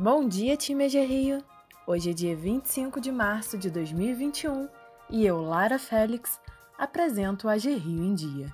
Bom 0.00 0.28
dia, 0.28 0.56
time 0.56 0.84
AG 0.84 0.96
Rio! 1.06 1.44
Hoje 1.84 2.10
é 2.10 2.12
dia 2.12 2.36
25 2.36 3.00
de 3.00 3.10
março 3.10 3.58
de 3.58 3.68
2021 3.68 4.68
e 5.10 5.26
eu, 5.26 5.42
Lara 5.42 5.76
Félix, 5.76 6.40
apresento 6.78 7.48
o 7.48 7.50
AG 7.50 7.74
Rio 7.74 8.04
em 8.04 8.14
Dia. 8.14 8.46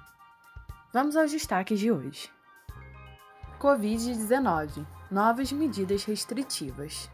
Vamos 0.90 1.18
aos 1.18 1.30
destaques 1.30 1.79
de 1.79 1.93
hoje. 1.93 2.30
Covid-19 3.61 4.86
Novas 5.11 5.52
medidas 5.52 6.04
restritivas. 6.04 7.11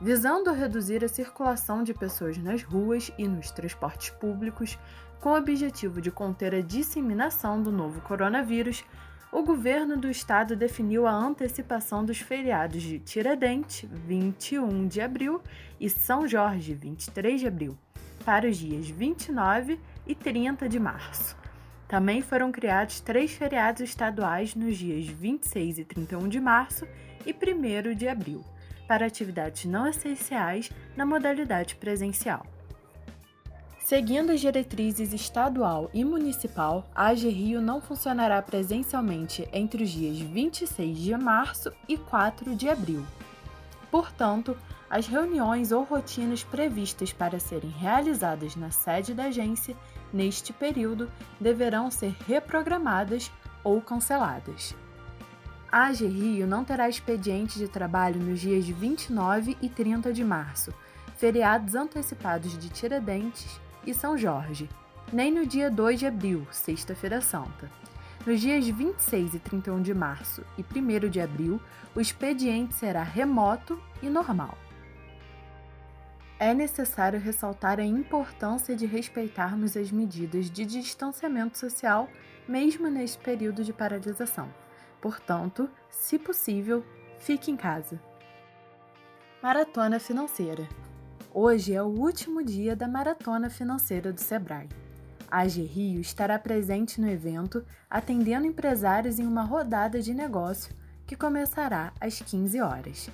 Visando 0.00 0.52
reduzir 0.52 1.04
a 1.04 1.08
circulação 1.08 1.84
de 1.84 1.94
pessoas 1.94 2.36
nas 2.36 2.64
ruas 2.64 3.12
e 3.16 3.28
nos 3.28 3.52
transportes 3.52 4.10
públicos, 4.10 4.76
com 5.20 5.30
o 5.30 5.36
objetivo 5.36 6.00
de 6.00 6.10
conter 6.10 6.52
a 6.52 6.60
disseminação 6.60 7.62
do 7.62 7.70
novo 7.70 8.00
coronavírus, 8.00 8.82
o 9.36 9.42
governo 9.42 9.98
do 9.98 10.10
estado 10.10 10.56
definiu 10.56 11.06
a 11.06 11.12
antecipação 11.12 12.02
dos 12.02 12.18
feriados 12.18 12.82
de 12.82 12.98
Tiradentes, 12.98 13.86
21 13.92 14.88
de 14.88 14.98
abril, 14.98 15.42
e 15.78 15.90
São 15.90 16.26
Jorge, 16.26 16.72
23 16.72 17.40
de 17.42 17.46
abril, 17.46 17.76
para 18.24 18.48
os 18.48 18.56
dias 18.56 18.88
29 18.88 19.78
e 20.06 20.14
30 20.14 20.66
de 20.70 20.80
março. 20.80 21.36
Também 21.86 22.22
foram 22.22 22.50
criados 22.50 22.98
três 23.00 23.32
feriados 23.32 23.82
estaduais 23.82 24.54
nos 24.54 24.78
dias 24.78 25.06
26 25.06 25.80
e 25.80 25.84
31 25.84 26.30
de 26.30 26.40
março 26.40 26.88
e 27.26 27.34
1 27.34 27.94
de 27.94 28.08
abril, 28.08 28.42
para 28.88 29.04
atividades 29.04 29.66
não 29.66 29.86
essenciais 29.86 30.72
na 30.96 31.04
modalidade 31.04 31.74
presencial. 31.76 32.55
Seguindo 33.86 34.32
as 34.32 34.40
diretrizes 34.40 35.12
estadual 35.12 35.88
e 35.94 36.04
municipal, 36.04 36.84
a 36.92 37.06
AG 37.06 37.28
Rio 37.28 37.60
não 37.60 37.80
funcionará 37.80 38.42
presencialmente 38.42 39.48
entre 39.52 39.84
os 39.84 39.90
dias 39.90 40.18
26 40.18 40.98
de 40.98 41.16
março 41.16 41.70
e 41.88 41.96
4 41.96 42.56
de 42.56 42.68
abril. 42.68 43.06
Portanto, 43.88 44.58
as 44.90 45.06
reuniões 45.06 45.70
ou 45.70 45.84
rotinas 45.84 46.42
previstas 46.42 47.12
para 47.12 47.38
serem 47.38 47.70
realizadas 47.70 48.56
na 48.56 48.72
sede 48.72 49.14
da 49.14 49.26
agência 49.26 49.76
neste 50.12 50.52
período 50.52 51.08
deverão 51.40 51.88
ser 51.88 52.16
reprogramadas 52.26 53.30
ou 53.62 53.80
canceladas. 53.80 54.74
A 55.70 55.86
AG 55.86 56.04
Rio 56.04 56.44
não 56.44 56.64
terá 56.64 56.88
expediente 56.88 57.56
de 57.56 57.68
trabalho 57.68 58.20
nos 58.20 58.40
dias 58.40 58.66
29 58.66 59.56
e 59.62 59.68
30 59.68 60.12
de 60.12 60.24
março, 60.24 60.74
feriados 61.16 61.76
antecipados 61.76 62.58
de 62.58 62.68
Tiradentes 62.68 63.64
e 63.86 63.94
São 63.94 64.18
Jorge, 64.18 64.68
nem 65.12 65.32
no 65.32 65.46
dia 65.46 65.70
2 65.70 66.00
de 66.00 66.06
abril, 66.06 66.46
Sexta-feira 66.50 67.20
Santa. 67.20 67.70
Nos 68.26 68.40
dias 68.40 68.66
26 68.66 69.34
e 69.34 69.38
31 69.38 69.80
de 69.80 69.94
março 69.94 70.44
e 70.58 70.62
1 70.62 71.08
de 71.08 71.20
abril, 71.20 71.60
o 71.94 72.00
expediente 72.00 72.74
será 72.74 73.02
remoto 73.02 73.80
e 74.02 74.08
normal. 74.08 74.58
É 76.38 76.52
necessário 76.52 77.20
ressaltar 77.20 77.78
a 77.78 77.84
importância 77.84 78.74
de 78.74 78.84
respeitarmos 78.84 79.76
as 79.76 79.92
medidas 79.92 80.50
de 80.50 80.66
distanciamento 80.66 81.56
social, 81.56 82.08
mesmo 82.48 82.88
neste 82.90 83.18
período 83.18 83.62
de 83.62 83.72
paralisação. 83.72 84.52
Portanto, 85.00 85.70
se 85.88 86.18
possível, 86.18 86.84
fique 87.20 87.50
em 87.50 87.56
casa. 87.56 88.00
Maratona 89.40 90.00
Financeira 90.00 90.68
Hoje 91.38 91.74
é 91.74 91.82
o 91.82 91.88
último 91.88 92.42
dia 92.42 92.74
da 92.74 92.88
Maratona 92.88 93.50
Financeira 93.50 94.10
do 94.10 94.18
Sebrae. 94.18 94.70
A 95.30 95.40
AG 95.40 95.60
Rio 95.64 96.00
estará 96.00 96.38
presente 96.38 96.98
no 96.98 97.06
evento, 97.06 97.62
atendendo 97.90 98.46
empresários 98.46 99.18
em 99.18 99.26
uma 99.26 99.42
rodada 99.42 100.00
de 100.00 100.14
negócio 100.14 100.74
que 101.06 101.14
começará 101.14 101.92
às 102.00 102.18
15 102.18 102.58
horas. 102.62 103.10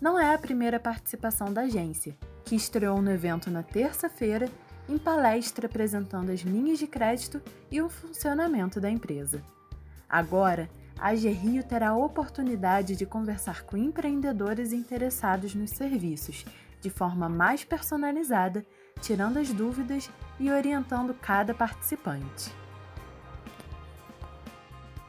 Não 0.00 0.18
é 0.18 0.34
a 0.34 0.38
primeira 0.38 0.80
participação 0.80 1.52
da 1.52 1.60
agência, 1.60 2.16
que 2.44 2.56
estreou 2.56 3.00
no 3.00 3.12
evento 3.12 3.48
na 3.48 3.62
terça-feira 3.62 4.50
em 4.88 4.98
palestra 4.98 5.66
apresentando 5.66 6.30
as 6.30 6.40
linhas 6.40 6.80
de 6.80 6.88
crédito 6.88 7.40
e 7.70 7.80
o 7.80 7.88
funcionamento 7.88 8.80
da 8.80 8.90
empresa. 8.90 9.40
Agora, 10.08 10.68
a 10.98 11.10
AG 11.10 11.28
Rio 11.28 11.62
terá 11.62 11.90
a 11.90 11.96
oportunidade 11.96 12.96
de 12.96 13.06
conversar 13.06 13.62
com 13.62 13.76
empreendedores 13.76 14.72
interessados 14.72 15.54
nos 15.54 15.70
serviços 15.70 16.44
de 16.82 16.90
forma 16.90 17.28
mais 17.28 17.64
personalizada, 17.64 18.66
tirando 19.00 19.38
as 19.38 19.50
dúvidas 19.52 20.10
e 20.38 20.50
orientando 20.50 21.14
cada 21.14 21.54
participante. 21.54 22.52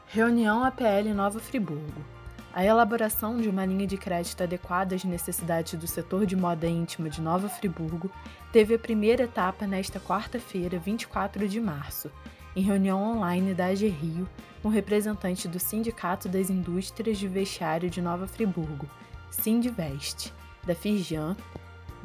Reunião 0.06 0.64
APL 0.64 1.12
Nova 1.12 1.40
Friburgo. 1.40 2.04
A 2.52 2.64
elaboração 2.64 3.40
de 3.40 3.48
uma 3.48 3.66
linha 3.66 3.84
de 3.84 3.96
crédito 3.96 4.44
adequada 4.44 4.94
às 4.94 5.02
necessidades 5.02 5.74
do 5.74 5.88
setor 5.88 6.24
de 6.24 6.36
moda 6.36 6.68
íntima 6.68 7.10
de 7.10 7.20
Nova 7.20 7.48
Friburgo 7.48 8.08
teve 8.52 8.76
a 8.76 8.78
primeira 8.78 9.24
etapa 9.24 9.66
nesta 9.66 9.98
quarta-feira, 9.98 10.78
24 10.78 11.48
de 11.48 11.60
março, 11.60 12.12
em 12.54 12.62
reunião 12.62 13.02
online 13.02 13.52
da 13.54 13.66
AG 13.66 13.88
Rio, 13.88 14.28
com 14.62 14.68
representante 14.68 15.48
do 15.48 15.58
Sindicato 15.58 16.28
das 16.28 16.48
Indústrias 16.48 17.18
de 17.18 17.26
Vestiário 17.26 17.90
de 17.90 18.00
Nova 18.00 18.28
Friburgo, 18.28 18.88
Sindivest, 19.32 20.32
da 20.64 20.74
Firjan 20.74 21.36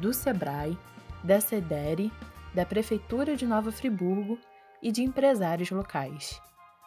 do 0.00 0.12
SEBRAE, 0.12 0.76
da 1.22 1.40
SEDERE, 1.40 2.10
da 2.54 2.64
Prefeitura 2.64 3.36
de 3.36 3.46
Nova 3.46 3.70
Friburgo 3.70 4.38
e 4.82 4.90
de 4.90 5.02
empresários 5.02 5.70
locais. 5.70 6.40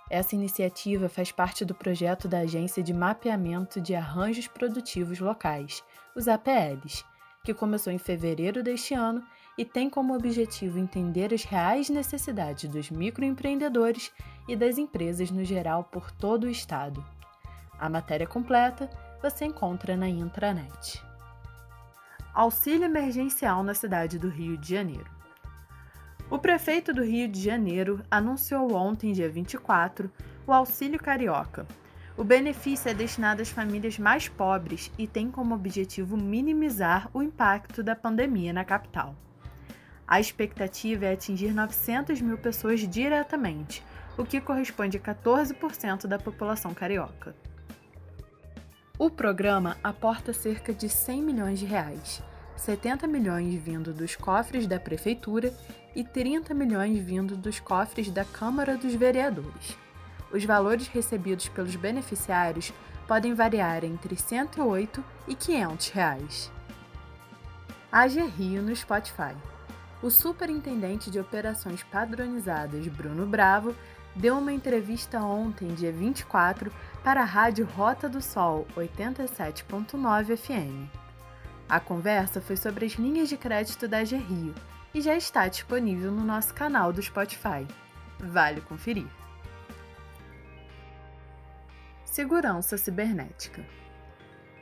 Essa 0.09 0.35
iniciativa 0.35 1.07
faz 1.07 1.31
parte 1.31 1.63
do 1.63 1.73
projeto 1.73 2.27
da 2.27 2.39
Agência 2.39 2.83
de 2.83 2.93
Mapeamento 2.93 3.79
de 3.79 3.95
Arranjos 3.95 4.47
Produtivos 4.47 5.19
Locais, 5.19 5.83
os 6.15 6.27
APLs, 6.27 7.05
que 7.43 7.53
começou 7.53 7.93
em 7.93 7.97
fevereiro 7.97 8.63
deste 8.63 8.93
ano 8.93 9.23
e 9.57 9.63
tem 9.63 9.89
como 9.89 10.15
objetivo 10.15 10.79
entender 10.79 11.33
as 11.33 11.43
reais 11.43 11.89
necessidades 11.89 12.69
dos 12.69 12.89
microempreendedores 12.89 14.11
e 14.47 14.55
das 14.55 14.77
empresas 14.77 15.29
no 15.29 15.43
geral 15.43 15.83
por 15.83 16.11
todo 16.11 16.45
o 16.45 16.49
estado. 16.49 17.03
A 17.79 17.89
matéria 17.89 18.27
completa 18.27 18.89
você 19.21 19.45
encontra 19.45 19.95
na 19.95 20.09
intranet. 20.09 21.12
Auxílio 22.33 22.85
emergencial 22.85 23.61
na 23.61 23.75
cidade 23.75 24.17
do 24.17 24.27
Rio 24.27 24.57
de 24.57 24.73
Janeiro. 24.73 25.05
O 26.31 26.39
prefeito 26.39 26.91
do 26.91 27.03
Rio 27.03 27.27
de 27.27 27.39
Janeiro 27.39 28.01
anunciou 28.09 28.73
ontem, 28.73 29.13
dia 29.13 29.29
24, 29.29 30.11
o 30.47 30.51
Auxílio 30.51 30.97
Carioca. 30.97 31.67
O 32.17 32.23
benefício 32.23 32.89
é 32.89 32.93
destinado 32.93 33.43
às 33.43 33.49
famílias 33.49 33.99
mais 33.99 34.27
pobres 34.29 34.91
e 34.97 35.05
tem 35.05 35.29
como 35.29 35.53
objetivo 35.53 36.17
minimizar 36.17 37.07
o 37.13 37.21
impacto 37.21 37.83
da 37.83 37.95
pandemia 37.95 38.51
na 38.51 38.65
capital. 38.65 39.15
A 40.07 40.19
expectativa 40.19 41.05
é 41.05 41.13
atingir 41.13 41.53
900 41.53 42.19
mil 42.19 42.39
pessoas 42.39 42.79
diretamente, 42.79 43.83
o 44.17 44.25
que 44.25 44.41
corresponde 44.41 44.97
a 44.97 44.99
14% 44.99 46.07
da 46.07 46.17
população 46.17 46.73
carioca. 46.73 47.35
O 48.99 49.09
programa 49.09 49.75
aporta 49.83 50.31
cerca 50.33 50.71
de 50.71 50.87
100 50.87 51.23
milhões 51.23 51.57
de 51.57 51.65
reais, 51.65 52.21
70 52.55 53.07
milhões 53.07 53.55
vindo 53.55 53.91
dos 53.91 54.15
cofres 54.15 54.67
da 54.67 54.79
prefeitura 54.79 55.51
e 55.95 56.03
30 56.03 56.53
milhões 56.53 56.99
vindo 56.99 57.35
dos 57.35 57.59
cofres 57.59 58.11
da 58.11 58.23
Câmara 58.23 58.77
dos 58.77 58.93
Vereadores. 58.93 59.75
Os 60.31 60.45
valores 60.45 60.87
recebidos 60.87 61.49
pelos 61.49 61.75
beneficiários 61.75 62.71
podem 63.07 63.33
variar 63.33 63.83
entre 63.83 64.15
108 64.15 65.03
e 65.27 65.33
500 65.33 65.89
reais. 65.89 66.51
AG 67.91 68.21
Rio 68.21 68.61
no 68.61 68.75
Spotify. 68.75 69.35
O 70.03 70.11
superintendente 70.11 71.09
de 71.09 71.19
operações 71.19 71.81
padronizadas 71.81 72.87
Bruno 72.89 73.25
Bravo 73.25 73.75
deu 74.15 74.37
uma 74.37 74.53
entrevista 74.53 75.19
ontem, 75.19 75.69
dia 75.69 75.91
24, 75.91 76.71
para 77.03 77.21
a 77.21 77.25
rádio 77.25 77.65
Rota 77.65 78.07
do 78.07 78.21
Sol 78.21 78.65
87.9 78.77 80.37
FM. 80.37 80.89
A 81.67 81.79
conversa 81.79 82.39
foi 82.39 82.55
sobre 82.55 82.85
as 82.85 82.93
linhas 82.93 83.27
de 83.27 83.35
crédito 83.35 83.87
da 83.87 83.97
AG 83.99 84.15
Rio 84.15 84.55
e 84.93 85.01
já 85.01 85.15
está 85.15 85.47
disponível 85.47 86.11
no 86.11 86.23
nosso 86.23 86.53
canal 86.53 86.93
do 86.93 87.01
Spotify. 87.01 87.67
Vale 88.19 88.61
conferir. 88.61 89.07
Segurança 92.05 92.77
cibernética. 92.77 93.65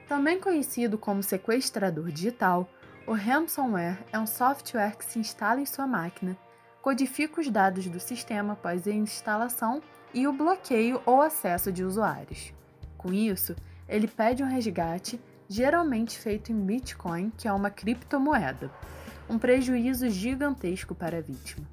Também 0.08 0.40
conhecido 0.40 0.98
como 0.98 1.22
sequestrador 1.22 2.12
digital, 2.12 2.68
o 3.06 3.14
ransomware 3.14 4.00
é 4.12 4.18
um 4.18 4.26
software 4.26 4.98
que 4.98 5.06
se 5.06 5.20
instala 5.20 5.62
em 5.62 5.66
sua 5.66 5.86
máquina 5.86 6.36
codifica 6.82 7.40
os 7.40 7.50
dados 7.50 7.86
do 7.88 8.00
sistema 8.00 8.54
após 8.54 8.88
a 8.88 8.92
instalação 8.92 9.82
e 10.13 10.28
o 10.28 10.34
bloqueio 10.34 11.02
ou 11.06 11.22
acesso 11.22 11.72
de 11.72 11.84
usuários. 11.84 12.54
Com 12.98 13.13
isso, 13.13 13.56
ele 13.88 14.08
pede 14.08 14.44
um 14.44 14.48
resgate, 14.48 15.19
geralmente 15.48 16.18
feito 16.18 16.52
em 16.52 16.60
Bitcoin, 16.60 17.31
que 17.38 17.48
é 17.48 17.54
uma 17.54 17.69
criptomoeda, 17.69 18.72
um 19.30 19.38
prejuízo 19.38 20.10
gigantesco 20.10 20.94
para 20.94 21.18
a 21.18 21.22
vítima. 21.22 21.68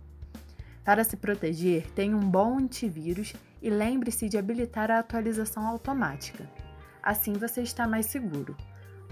Para 0.85 1.05
se 1.05 1.17
proteger, 1.17 1.91
tenha 1.91 2.17
um 2.17 2.31
bom 2.31 2.59
antivírus 2.59 3.35
e 3.61 3.69
lembre-se 3.69 4.29
de 4.29 4.39
habilitar 4.39 4.91
a 4.91 4.99
atualização 4.99 5.67
automática. 5.67 6.49
Assim 7.03 7.35
você 7.35 7.63
está 7.63 7.87
mais 7.87 8.07
seguro. 8.07 8.57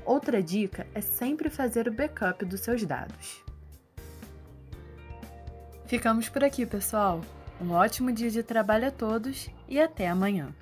Outra 0.05 0.43
dica 0.43 0.87
é 0.95 1.01
sempre 1.01 1.51
fazer 1.51 1.87
o 1.89 1.93
backup 1.93 2.45
dos 2.45 2.61
seus 2.61 2.85
dados. 2.85 3.45
Ficamos 5.87 6.29
por 6.29 6.43
aqui, 6.43 6.65
pessoal. 6.65 7.21
Um 7.61 7.73
ótimo 7.73 8.13
dia 8.13 8.31
de 8.31 8.43
trabalho 8.43 8.89
a 8.89 8.91
todos 8.91 9.49
e 9.67 9.81
até 9.81 10.09
amanhã. 10.09 10.55